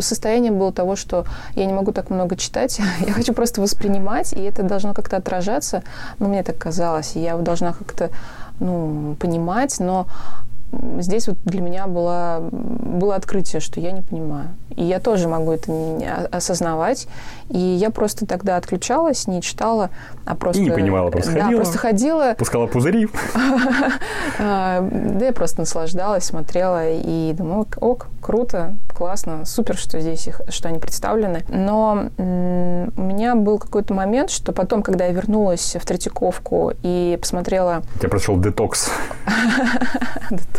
[0.03, 1.25] состояние было того, что
[1.55, 5.83] я не могу так много читать, я хочу просто воспринимать, и это должно как-то отражаться.
[6.19, 8.11] Ну, мне так казалось, я должна как-то
[8.61, 10.07] ну, понимать, но
[10.99, 14.49] здесь вот для меня было, было открытие, что я не понимаю.
[14.77, 17.09] И я тоже могу это не осознавать.
[17.49, 19.91] И я просто тогда отключалась, не читала,
[20.25, 20.61] а просто...
[20.61, 21.51] И не понимала, просто ходила.
[21.51, 22.35] Да, просто ходила.
[22.39, 23.09] Пускала пузыри.
[24.41, 30.41] А, да, я просто наслаждалась, смотрела и думала, ок, круто, классно, супер, что здесь их,
[30.49, 31.45] что они представлены.
[31.49, 37.83] Но у меня был какой-то момент, что потом, когда я вернулась в Третьяковку и посмотрела...
[38.01, 38.91] Я прошел детокс.
[40.31, 40.58] Детокс.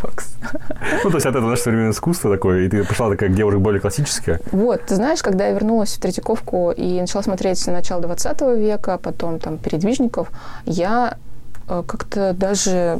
[1.03, 3.81] Ну, то есть это наше современное искусство такое, и ты пошла такая, где уже более
[3.81, 4.39] классическая.
[4.51, 9.39] Вот, ты знаешь, когда я вернулась в Третьяковку и начала смотреть начало 20 века, потом
[9.39, 10.29] там передвижников,
[10.65, 11.17] я
[11.67, 12.99] э, как-то даже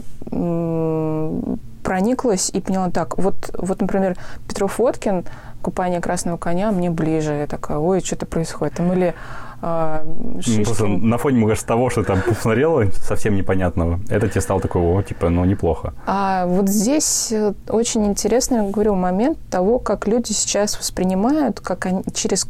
[1.84, 4.16] прониклась и поняла так, вот, вот, например,
[4.48, 5.26] Петров Водкин,
[5.62, 7.34] «Купание красного коня» мне ближе.
[7.34, 8.76] Я такая, ой, что-то происходит.
[8.76, 9.14] Там или
[9.62, 14.62] а, ну, просто на фоне, кажется, того, что там посмотрела, совсем непонятного, это тебе стало
[14.62, 15.94] такой, о, типа, ну, неплохо.
[16.06, 22.04] А вот здесь э, очень интересный, говорю, момент того, как люди сейчас воспринимают, как они
[22.14, 22.48] через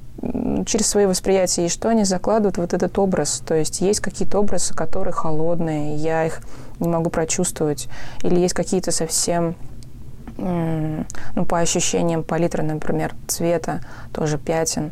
[0.66, 3.42] через свои восприятия, и что они закладывают вот этот образ.
[3.46, 6.42] То есть есть какие-то образы, которые холодные, я их
[6.80, 7.88] не могу прочувствовать.
[8.24, 9.56] Или есть какие-то совсем
[10.38, 13.82] ну, по ощущениям палитры, например, цвета,
[14.14, 14.92] тоже пятен,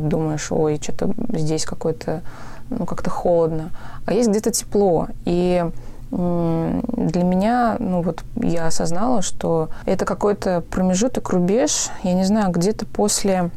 [0.00, 2.22] думаешь, ой, что-то здесь какой-то,
[2.70, 3.70] ну, как-то холодно.
[4.06, 5.08] А есть где-то тепло.
[5.24, 5.64] И
[6.10, 12.86] для меня, ну вот я осознала, что это какой-то промежуток, рубеж, я не знаю, где-то
[12.86, 13.50] после,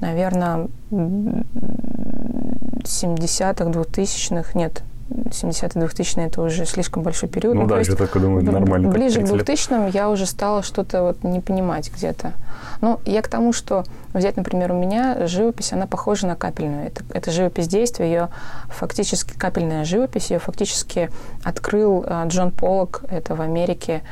[0.00, 7.54] наверное, 70-х, 2000-х, нет, 70-е 2000 это уже слишком большой период.
[7.54, 8.88] Ну, ну да, я только думаю, нормально.
[8.88, 12.32] Ближе к 2000 я уже стала что-то вот не понимать где-то.
[12.80, 16.86] Ну, я к тому, что взять, например, у меня живопись, она похожа на капельную.
[16.86, 18.28] Это, это живопись действия, ее
[18.68, 21.10] фактически капельная живопись, ее фактически
[21.42, 24.02] открыл а, Джон Поллок, это в Америке.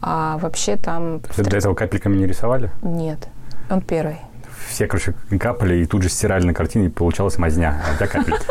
[0.00, 1.20] А вообще там...
[1.36, 2.70] До этого капельками не рисовали?
[2.82, 3.28] Нет,
[3.70, 4.18] он первый
[4.68, 8.46] все, короче, капали, и тут же стирали на картине, получалась мазня, а капельки.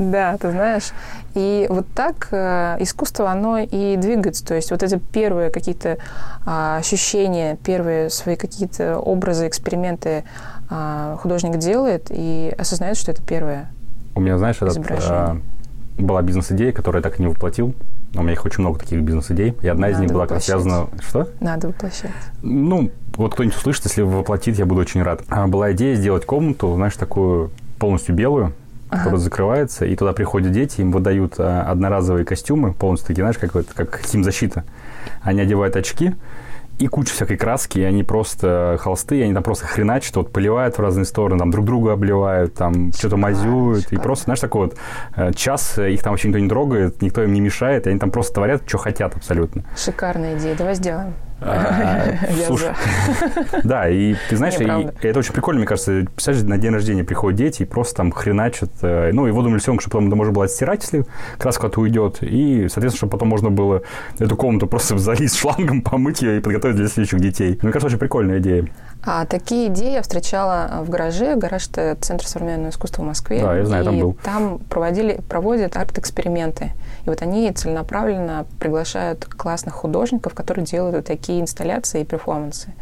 [0.00, 0.92] Да, ты знаешь.
[1.34, 4.44] И вот так э, искусство, оно и двигается.
[4.46, 5.98] То есть вот эти первые какие-то
[6.46, 10.24] а, ощущения, первые свои какие-то образы, эксперименты
[10.70, 13.70] а, художник делает и осознает, что это первое
[14.14, 14.78] У меня, знаешь, этот,
[15.10, 15.36] а,
[15.98, 17.74] была бизнес-идея, которую я так и не воплотил.
[18.14, 19.54] У меня их очень много таких бизнес-идей.
[19.60, 20.88] И одна Надо из них была как связана...
[21.06, 21.28] Что?
[21.40, 22.10] Надо воплощать.
[22.40, 25.24] Ну, вот кто-нибудь услышит, если воплотит, я буду очень рад.
[25.48, 28.54] Была идея сделать комнату, знаешь, такую полностью белую,
[28.90, 28.98] ага.
[28.98, 33.66] которая закрывается, и туда приходят дети, им выдают а, одноразовые костюмы, полностью такие, знаешь, как,
[33.74, 34.64] как химзащита.
[35.22, 36.14] Они одевают очки,
[36.78, 40.78] и куча всякой краски, и они просто холсты, и они там просто хреначат, вот поливают
[40.78, 44.00] в разные стороны, там друг друга обливают, там что-то мазюют, шикарно.
[44.00, 44.76] и просто, знаешь, такой вот
[45.14, 48.10] э, час, их там вообще никто не трогает, никто им не мешает, и они там
[48.10, 49.64] просто творят, что хотят абсолютно.
[49.76, 51.12] Шикарная идея, давай сделаем.
[51.40, 52.12] А,
[52.46, 52.70] слушай,
[53.64, 56.04] да, и ты знаешь, это очень прикольно, мне кажется.
[56.14, 58.70] Представляешь, на день рождения приходят дети и просто там хреначат.
[58.82, 61.06] Э, ну, и воду рисунок, чтобы потом можно было отстирать, если
[61.38, 62.18] краска куда-то уйдет.
[62.22, 63.82] И, соответственно, чтобы потом можно было
[64.18, 67.58] эту комнату просто залить шлангом, помыть ее и подготовить для следующих детей.
[67.62, 68.66] Мне кажется, очень прикольная идея.
[69.02, 71.34] А такие идеи я встречала в гараже.
[71.36, 73.40] Гараж– это Центр современного искусства в Москве.
[73.40, 74.16] Да, я знаю, и там был.
[74.22, 76.72] там проводили, проводят арт-эксперименты.
[77.06, 82.72] И вот они целенаправленно приглашают классных художников, которые делают вот такие инсталляции и перформансы.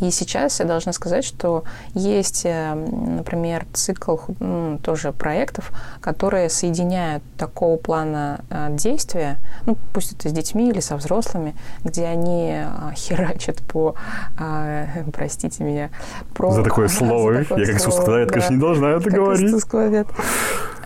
[0.00, 1.62] И сейчас я должна сказать, что
[1.94, 10.12] есть, э, например, цикл ну, тоже проектов, которые соединяют такого плана э, действия, ну, пусть
[10.12, 13.94] это с детьми или со взрослыми, где они э, херачат по,
[15.12, 15.90] простите меня.
[16.34, 16.50] Про...
[16.52, 17.34] За такое слово.
[17.34, 18.32] За такое я как искусствовед, да.
[18.32, 19.48] конечно, не должна это как говорить.
[19.48, 20.08] Искусствовед.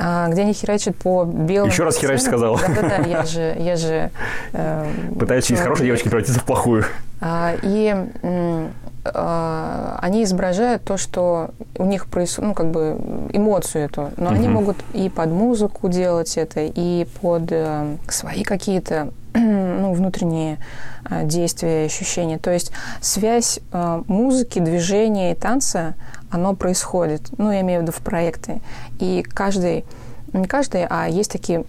[0.01, 1.71] А, где они херачат по белым...
[1.71, 2.57] Еще раз херач сказал.
[2.57, 3.57] Да-да-да, я же...
[3.59, 4.11] Я же
[4.53, 6.85] э, Пытаюсь из хорошей девочки превратиться в плохую.
[7.21, 7.97] А, и
[9.05, 12.97] а, они изображают то, что у них происходит, ну, как бы
[13.33, 14.11] эмоцию эту.
[14.17, 14.35] Но угу.
[14.35, 20.59] они могут и под музыку делать это, и под э, свои какие-то ну, внутренние
[21.09, 22.39] э, действия, ощущения.
[22.39, 25.95] То есть связь э, музыки, движения и танца,
[26.31, 27.31] оно происходит.
[27.39, 28.61] Ну, я имею в виду в проекты.
[28.99, 29.85] И каждый
[30.33, 31.65] не каждый, а есть такие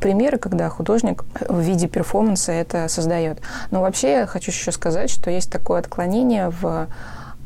[0.00, 3.40] примеры, когда художник в виде перформанса это создает.
[3.70, 6.88] Но вообще я хочу еще сказать, что есть такое отклонение в,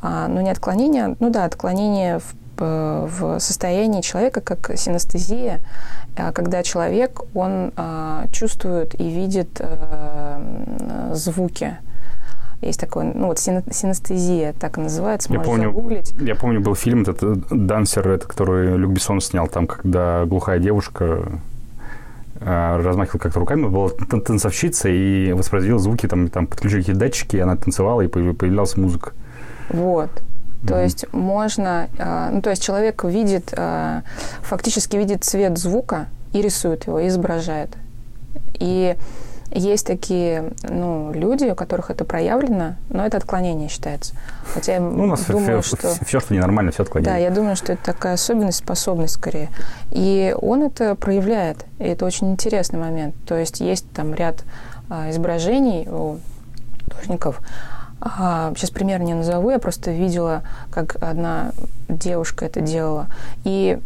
[0.03, 5.61] а, ну не отклонение, ну да, отклонение в в состоянии человека, как синестезия,
[6.17, 11.79] а, когда человек, он а, чувствует и видит э, звуки.
[12.61, 16.13] Есть такой, ну вот синестезия, так и называется, я помню, загуглить.
[16.21, 20.59] Я помню, был фильм этот э, «Дансер», это, который Люк Бессон снял, там, когда глухая
[20.59, 21.41] девушка
[22.39, 27.41] э, размахивала как-то руками, была танцовщица и воспроизводила звуки, там, там подключили какие-то датчики, и
[27.41, 29.13] она танцевала, и появлялась музыка.
[29.71, 30.11] Вот.
[30.67, 30.83] То mm-hmm.
[30.83, 33.55] есть можно, э, ну то есть человек видит,
[34.43, 37.71] фактически видит цвет звука и рисует его, и изображает.
[38.55, 38.97] И
[39.53, 44.15] есть такие ну, люди, у которых это проявлено, но это отклонение считается.
[44.55, 46.05] Хотя я ну, у нас думаю, все, что...
[46.05, 47.15] все, что ненормально, все отклонение.
[47.15, 49.49] Да, я думаю, что это такая особенность, способность скорее.
[49.91, 53.15] И он это проявляет, и это очень интересный момент.
[53.27, 54.45] То есть есть там ряд
[54.89, 56.19] а, изображений у
[56.85, 57.41] художников,
[58.03, 61.53] сейчас пример не назову, я просто видела, как одна
[61.89, 63.07] девушка это делала.
[63.45, 63.79] И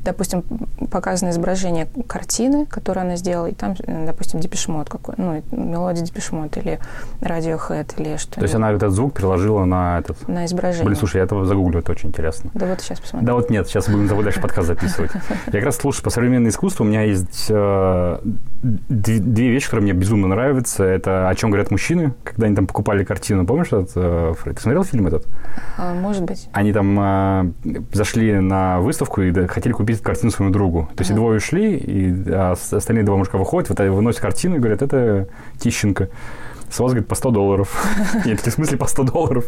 [0.00, 0.42] допустим,
[0.90, 3.74] показано изображение картины, которую она сделала, и там,
[4.06, 6.78] допустим, депешмот какой, ну, мелодия депешмот или
[7.20, 10.28] радиохэд или что То есть она этот звук переложила на этот...
[10.28, 10.84] На изображение.
[10.84, 12.50] Блин, слушай, я этого загуглю, это очень интересно.
[12.54, 13.26] Да вот сейчас посмотрим.
[13.26, 15.10] Да вот нет, сейчас будем дальше подкаст записывать.
[15.46, 18.18] Я как раз слушаю, по современному искусству у меня есть э,
[18.62, 20.84] две вещи, которые мне безумно нравятся.
[20.84, 23.46] Это «О чем говорят мужчины», когда они там покупали картину.
[23.46, 25.26] Помнишь этот, э, Ты смотрел фильм этот?
[25.76, 26.48] А, может быть.
[26.52, 27.52] Они там э,
[27.92, 30.88] зашли на выставку и хотели купить картину своему другу.
[30.94, 31.20] То есть ага.
[31.20, 36.08] двое ушли, и а остальные два мужика выходят, вот, выносят картину и говорят, это Тищенко.
[36.68, 37.86] С вас, говорит, по 100 долларов.
[38.24, 39.46] Нет, в смысле по 100 долларов?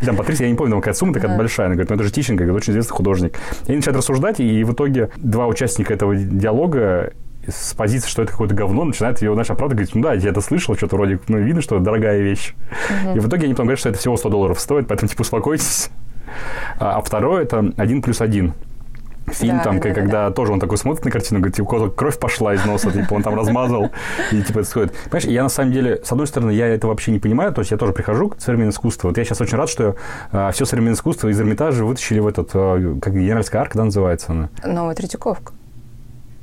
[0.00, 1.66] И там по 30, я не помню, какая сумма такая большая.
[1.66, 3.36] Она говорит, ну это же Тищенко, говорит, очень известный художник.
[3.66, 7.12] И они начинают рассуждать, и в итоге два участника этого диалога
[7.48, 10.40] с позиции, что это какое-то говно, начинает ее, знаешь, оправдывать, говорит, ну да, я это
[10.40, 12.54] слышал, что-то вроде, ну, видно, что дорогая вещь.
[12.90, 13.16] Uh-huh.
[13.16, 15.90] И в итоге они потом говорят, что это всего 100 долларов стоит, поэтому, типа, успокойтесь.
[16.78, 18.54] А, а второе– это один плюс один.
[19.32, 21.90] Фильм, Да, там, да, как- да, когда тоже он такой смотрит на картину, говорит, типа,
[21.90, 23.90] кровь пошла из носа, типа, он там размазал,
[24.32, 24.92] и типа это стоит.
[25.10, 27.70] Понимаешь, я на самом деле, с одной стороны, я это вообще не понимаю, то есть
[27.70, 29.08] я тоже прихожу к современному искусству.
[29.08, 29.96] Вот я сейчас очень рад, что
[30.52, 34.48] все современное искусство из Эрмитажа вытащили в этот, а, как генеральская арка, да, называется она?
[34.64, 35.52] Новая Третьяковка.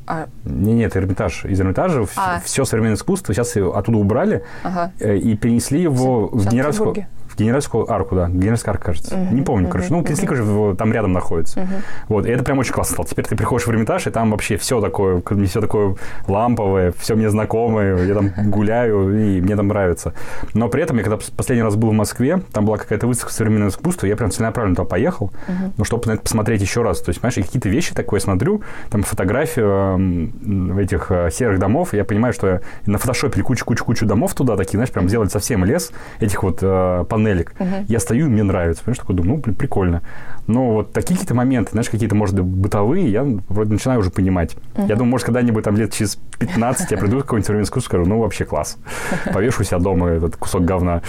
[0.10, 1.44] А, Не, нет, Эрмитаж.
[1.44, 2.40] Из Эрмитажа А.
[2.40, 4.94] все современное искусство сейчас оттуда убрали ага.
[5.02, 9.16] э, и перенесли его в, В генеральскую, генеральскую арку, да, генеральская арка, кажется.
[9.18, 9.88] Мгм, Не помню, короче.
[9.92, 11.62] Ну, короче, в- там рядом находится.
[11.62, 11.70] Мгм.
[12.10, 13.08] Вот, и это прям очень классно стало.
[13.08, 15.96] Теперь ты приходишь в Эрмитаж, и там вообще все такое, мне все такое
[16.28, 20.14] ламповое, все мне знакомое, я там гуляю, и мне там нравится.
[20.54, 23.70] Но при этом я когда последний раз был в Москве, там была какая-то выставка современного
[23.70, 25.74] искусства, я прям целенаправленно туда поехал, Мгм.
[25.78, 27.02] ну, чтобы на это посмотреть еще раз.
[27.02, 32.04] То есть, понимаешь, какие-то вещи такое смотрю, там фотографию эм, этих э, серых домов, я
[32.04, 36.60] понимаю, что на фотошопе кучу-кучу-кучу домов туда такие, знаешь, прям сделали совсем лес этих вот
[36.62, 37.54] э, панелек.
[37.60, 37.86] Мгм.
[37.88, 38.84] Я стою, мне нравится.
[38.84, 40.02] Понимаешь, такой думаю, ну, блин, прикольно.
[40.48, 44.56] Но вот такие какие-то моменты, знаешь, какие-то, может бытовые, я вроде начинаю уже понимать.
[44.78, 48.06] Я думаю, может, когда-нибудь там лет через 15 я приду в какой-нибудь современный искусство, скажу,
[48.06, 48.78] ну, вообще класс.
[49.34, 51.02] Повешу себя дома этот кусок говна.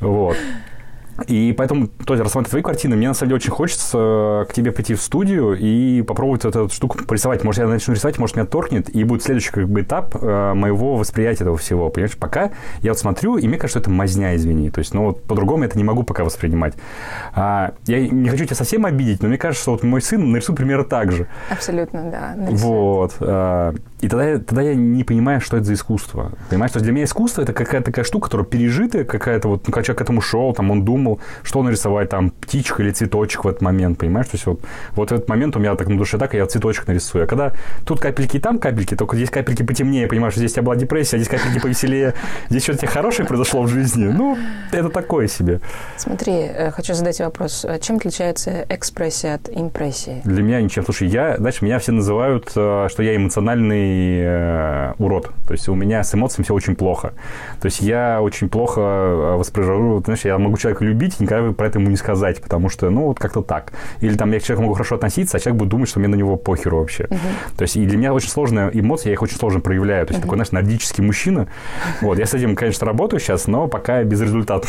[0.00, 0.36] Вот.
[1.28, 4.72] И поэтому, то есть, рассматривая твои картины, мне на самом деле очень хочется к тебе
[4.72, 7.44] прийти в студию и попробовать вот эту штуку порисовать.
[7.44, 10.96] Может, я начну рисовать, может, меня торкнет, и будет следующий как бы этап э, моего
[10.96, 11.88] восприятия этого всего.
[11.90, 12.50] Понимаешь, пока
[12.82, 14.70] я вот смотрю, и мне кажется, что это мазня, извини.
[14.70, 16.74] То есть, ну, вот по-другому я это не могу пока воспринимать.
[17.34, 20.58] А, я не хочу тебя совсем обидеть, но мне кажется, что вот мой сын нарисует
[20.58, 21.26] примерно так же.
[21.50, 22.34] Абсолютно, да.
[22.36, 22.60] нарисует.
[22.60, 23.16] Вот.
[23.20, 26.32] а, И тогда, тогда я не понимаю, что это за искусство.
[26.50, 29.72] Понимаешь, то есть для меня искусство это какая-то такая штука, которая пережитая, какая-то вот, ну,
[29.72, 31.05] когда человек к этому шел, там, он думал,
[31.42, 34.26] что нарисовать, там, птичка или цветочек в этот момент, понимаешь?
[34.26, 34.60] То есть вот,
[34.92, 37.24] вот в этот момент у меня так на душе так, и я цветочек нарисую.
[37.24, 37.52] А когда
[37.84, 41.16] тут капельки и там капельки, только здесь капельки потемнее, что здесь у тебя была депрессия,
[41.16, 42.14] а здесь капельки повеселее,
[42.48, 44.06] здесь что-то тебе хорошее произошло в жизни.
[44.06, 44.36] Ну,
[44.72, 45.60] это такое себе.
[45.96, 47.64] Смотри, э, хочу задать вопрос.
[47.64, 50.20] А Чем отличается экспрессия от импрессии?
[50.24, 50.84] Для меня ничем.
[50.84, 55.30] Слушай, я, знаешь, меня все называют, э, что я эмоциональный э, урод.
[55.46, 57.12] То есть у меня с эмоциями все очень плохо.
[57.60, 58.80] То есть я очень плохо
[59.36, 62.90] воспроизвожу, знаешь, я могу человека любить и никогда про это ему не сказать, потому что,
[62.90, 63.72] ну, вот как-то так.
[64.00, 66.14] Или там я к человеку могу хорошо относиться, а человек будет думать, что мне на
[66.16, 67.08] него похеру вообще.
[67.56, 70.06] То есть и для меня очень сложная эмоция, я их очень сложно проявляю.
[70.06, 71.48] То есть такой, знаешь, нордический мужчина.
[72.00, 74.68] Вот, я с этим, конечно, работаю сейчас, но пока безрезультатно.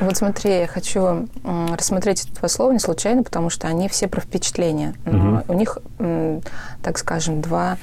[0.00, 1.28] Вот смотри, я хочу
[1.76, 4.94] рассмотреть эти два слова не случайно, потому что они все про впечатление.
[5.04, 5.42] Но Мгм.
[5.48, 5.78] у них,
[6.82, 7.76] так скажем, два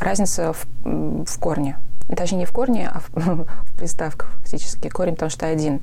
[0.00, 1.76] разница в, в корне.
[2.08, 3.10] Даже не в корне, а в,
[3.64, 4.88] в приставках фактически.
[4.88, 5.80] Корень, потому что один.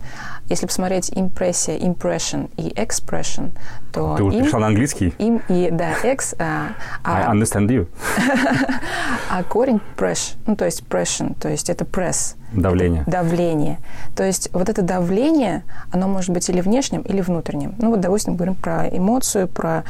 [0.49, 3.51] Если посмотреть импрессия, impression и expression,
[3.91, 5.13] то Ты им, перешла на английский?
[5.17, 6.69] им и, да, ex, а,
[7.03, 7.87] I а, understand you.
[9.29, 12.35] а корень press, ну, то есть pression, то есть это press.
[12.53, 13.01] Давление.
[13.01, 13.79] Это давление.
[14.15, 17.73] То есть вот это давление, оно может быть или внешним, или внутренним.
[17.79, 19.83] Ну вот, допустим, говорим про эмоцию, про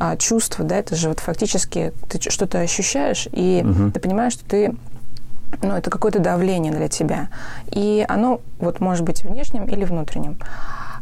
[0.00, 3.92] а, чувства, да, это же вот фактически ты что-то ощущаешь, и Мгм.
[3.92, 4.74] ты понимаешь, что ты
[5.62, 7.28] ну, это какое-то давление для тебя.
[7.70, 10.38] И оно вот может быть внешним или внутренним.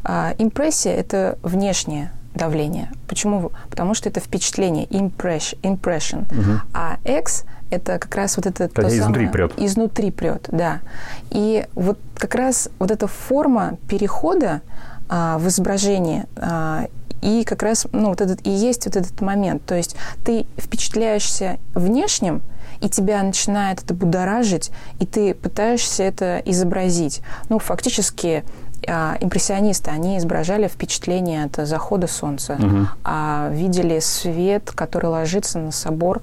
[0.04, 2.90] А, импрессия– это внешнее давление.
[3.08, 3.50] Почему?
[3.70, 6.32] Потому что это впечатление, impress- impression.
[6.32, 6.60] Мгм.
[6.74, 8.68] А X– это как раз вот это...
[8.68, 9.52] То изнутри самое- прет.
[9.56, 10.80] Изнутри прет, да.
[11.30, 14.60] И вот как раз вот эта форма перехода
[15.08, 16.86] а, в изображение а,
[17.22, 19.64] и как раз, ну, вот этот и есть вот этот момент.
[19.64, 22.42] То есть ты впечатляешься внешним,
[22.80, 27.22] и тебя начинает это будоражить, и ты пытаешься это изобразить.
[27.48, 28.44] Ну, фактически
[28.86, 32.88] а, импрессионисты, они изображали впечатление от захода солнца, Мгм.
[33.04, 36.20] а, видели свет, который ложится на собор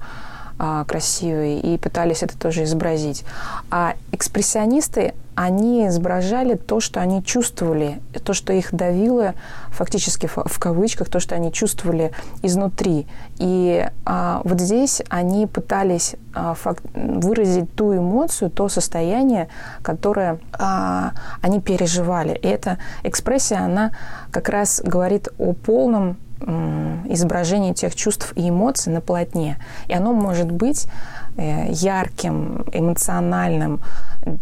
[0.58, 3.24] а, красивый, и пытались это тоже изобразить.
[3.70, 9.34] А экспрессионисты, они изображали то, что они чувствовали, то, что их давило,
[9.70, 12.12] фактически в, кавычках, то, что они чувствовали
[12.42, 13.08] изнутри.
[13.38, 19.48] И а, вот здесь они пытались а, фак- выразить ту эмоцию, то состояние,
[19.82, 21.12] которое а,
[21.42, 22.38] они переживали.
[22.40, 23.90] И эта экспрессия, она
[24.30, 29.58] как раз говорит о полном м, изображении тех чувств и эмоций на полотне.
[29.88, 30.86] И оно может быть
[31.36, 33.80] э, ярким, эмоциональным,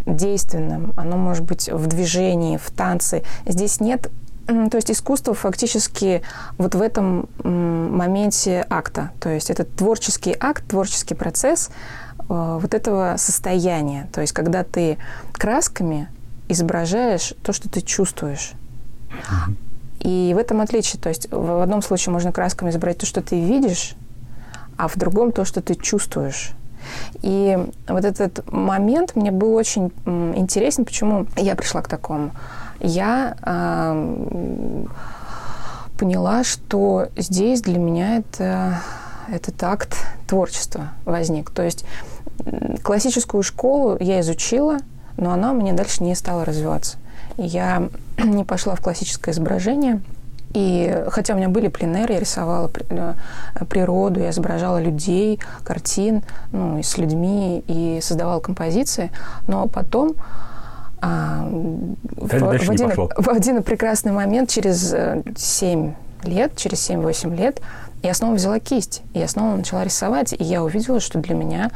[0.07, 3.23] действенным, оно может быть в движении, в танце.
[3.47, 4.11] Здесь нет
[4.47, 6.23] то есть искусство фактически
[6.59, 9.11] вот в этом моменте акта.
[9.21, 11.71] То есть это творческий акт, творческий процесс
[12.19, 14.09] э, вот этого состояния.
[14.13, 14.99] То есть когда ты
[15.33, 16.09] красками
[16.49, 18.53] изображаешь то, что ты чувствуешь.
[20.03, 21.01] И в этом отличие.
[21.01, 23.95] То есть в одном случае можно красками изобразить то, что ты видишь,
[24.77, 26.53] а в другом то, что ты чувствуешь.
[27.23, 29.93] И вот этот момент мне был очень
[30.35, 30.85] интересен.
[30.85, 32.33] Почему я пришла к такому?
[32.81, 34.89] Я ам,
[35.99, 38.81] поняла, что здесь для меня это
[39.31, 41.51] этот акт творчества возник.
[41.51, 41.85] То есть
[42.83, 44.79] классическую школу я изучила,
[45.17, 46.99] но она у меня дальше не стала развиваться.
[47.37, 47.89] Я
[48.25, 50.01] не пошла в классическое изображение,
[50.55, 53.15] и хотя у меня были пленеры, я рисовала э,
[53.69, 59.11] природу, я изображала людей, картин, ну, и с людьми, и создавала композиции,
[59.47, 60.15] но потом
[61.01, 64.95] а, в, в, один, в один прекрасный момент, через
[65.37, 65.95] 7
[66.25, 67.61] э, лет, через 7-8 лет,
[68.03, 71.71] я снова взяла кисть, и я снова начала рисовать, и я увидела, что для меня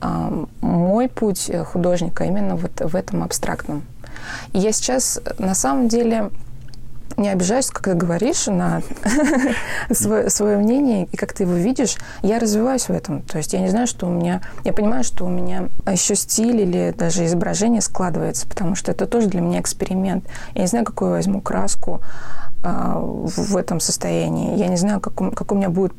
[0.00, 3.84] э, мой путь художника именно вот в этом абстрактном.
[4.52, 6.30] И я сейчас, на самом деле,
[7.18, 8.82] не обижаюсь, как ты говоришь, на
[9.90, 13.22] свое, свое мнение, и как ты его видишь, я развиваюсь в этом.
[13.22, 14.40] То есть я не знаю, что у меня...
[14.64, 19.28] Я понимаю, что у меня еще стиль или даже изображение складывается, потому что это тоже
[19.28, 20.24] для меня эксперимент.
[20.54, 22.00] Я не знаю, какую возьму краску
[22.62, 24.56] а, в этом состоянии.
[24.56, 25.92] Я не знаю, как у, как у меня будет,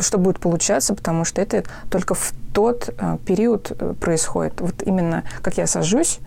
[0.00, 4.60] что будет получаться, потому что это только в тот а, период э, происходит.
[4.60, 6.20] Вот именно как я сажусь,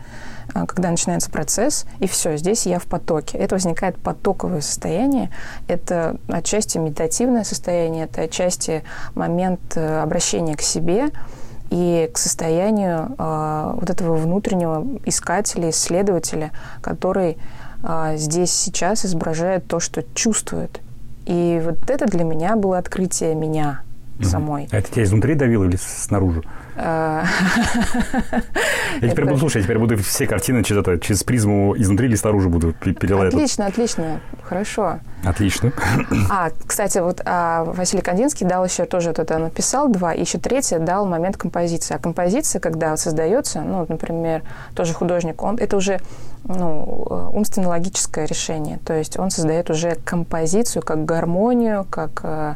[0.68, 3.38] когда начинается процесс, и все, здесь я в потоке.
[3.38, 5.30] Это возникает потоковое состояние,
[5.68, 8.84] это отчасти медитативное состояние, это отчасти
[9.16, 11.10] момент э, обращения к себе
[11.70, 17.38] и к состоянию э, вот этого внутреннего искателя, исследователя, который
[17.84, 20.82] э, здесь сейчас изображает то, что чувствует.
[21.26, 23.82] И вот это для меня было открытие меня
[24.22, 24.68] самой.
[24.72, 26.44] А это тебя изнутри давило или снаружи?
[29.02, 32.16] Я теперь буду, слушать, я теперь буду все картины через, это, через призму изнутри или
[32.16, 33.34] снаружи буду перелать.
[33.34, 35.00] Отлично, отлично, хорошо.
[35.24, 35.72] Отлично.
[36.30, 40.38] А, кстати, вот а, Василий Кандинский дал еще тоже вот это написал два, и еще
[40.38, 41.96] третье дал момент композиции.
[41.96, 44.44] А композиция, когда создается, ну, например,
[44.76, 46.00] тоже художник, он это уже
[46.46, 48.80] ну, умственно-логическое решение.
[48.86, 52.56] То есть он создает уже композицию как гармонию, как э, а,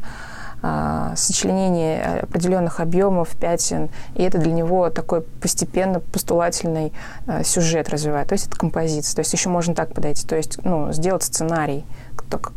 [1.15, 6.93] сочленение определенных объемов, пятен, и это для него такой постепенно постулательный
[7.27, 8.29] а, сюжет развивает.
[8.29, 9.15] То есть это композиция.
[9.15, 10.25] То есть еще можно так подойти.
[10.25, 11.83] То есть ну, сделать сценарий,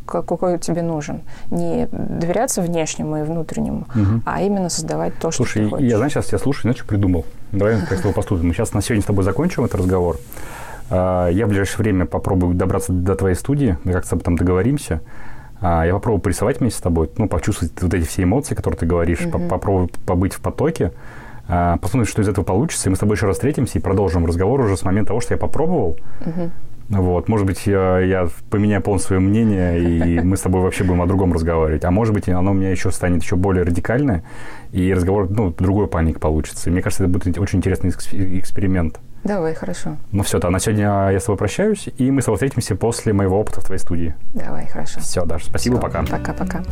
[0.07, 1.23] какой тебе нужен.
[1.51, 4.23] Не доверяться внешнему и внутреннему, угу.
[4.25, 5.91] а именно создавать то, Слушай, что ты хочешь.
[5.91, 7.25] я, знаешь, сейчас тебя слушаю, знаешь, что придумал?
[7.53, 8.49] Давай как с тобой поступим.
[8.49, 10.19] Мы сейчас на сегодня с тобой закончим этот разговор.
[10.91, 15.01] А, я в ближайшее время попробую добраться до твоей студии, мы как-то там договоримся.
[15.61, 18.87] А, я попробую порисовать вместе с тобой, ну, почувствовать вот эти все эмоции, которые ты
[18.87, 19.49] говоришь, mm-hmm.
[19.49, 20.93] попробую побыть в потоке,
[21.49, 24.27] а, посмотрим, что из этого получится, и мы с тобой еще раз встретимся и продолжим
[24.27, 25.97] разговор уже с момента того, что я попробовал.
[26.21, 26.51] Mm-hmm.
[26.89, 31.03] Вот, может быть, я, я поменяю полностью свое мнение, и мы с тобой вообще будем
[31.03, 31.85] о другом разговаривать.
[31.85, 34.23] А может быть, оно у меня еще станет еще более радикальное,
[34.71, 36.71] и разговор, ну, другой паник получится.
[36.71, 39.01] И мне кажется, это будет очень интересный эксперимент.
[39.27, 39.97] Давай, хорошо.
[40.12, 43.12] Ну все, то на сегодня я с тобой прощаюсь, и мы с тобой встретимся после
[43.12, 44.14] моего опыта в твоей студии.
[44.35, 45.01] Давай, хорошо.
[45.01, 46.05] Все, Даша, спасибо, все, пока.
[46.05, 46.62] Пока-пока.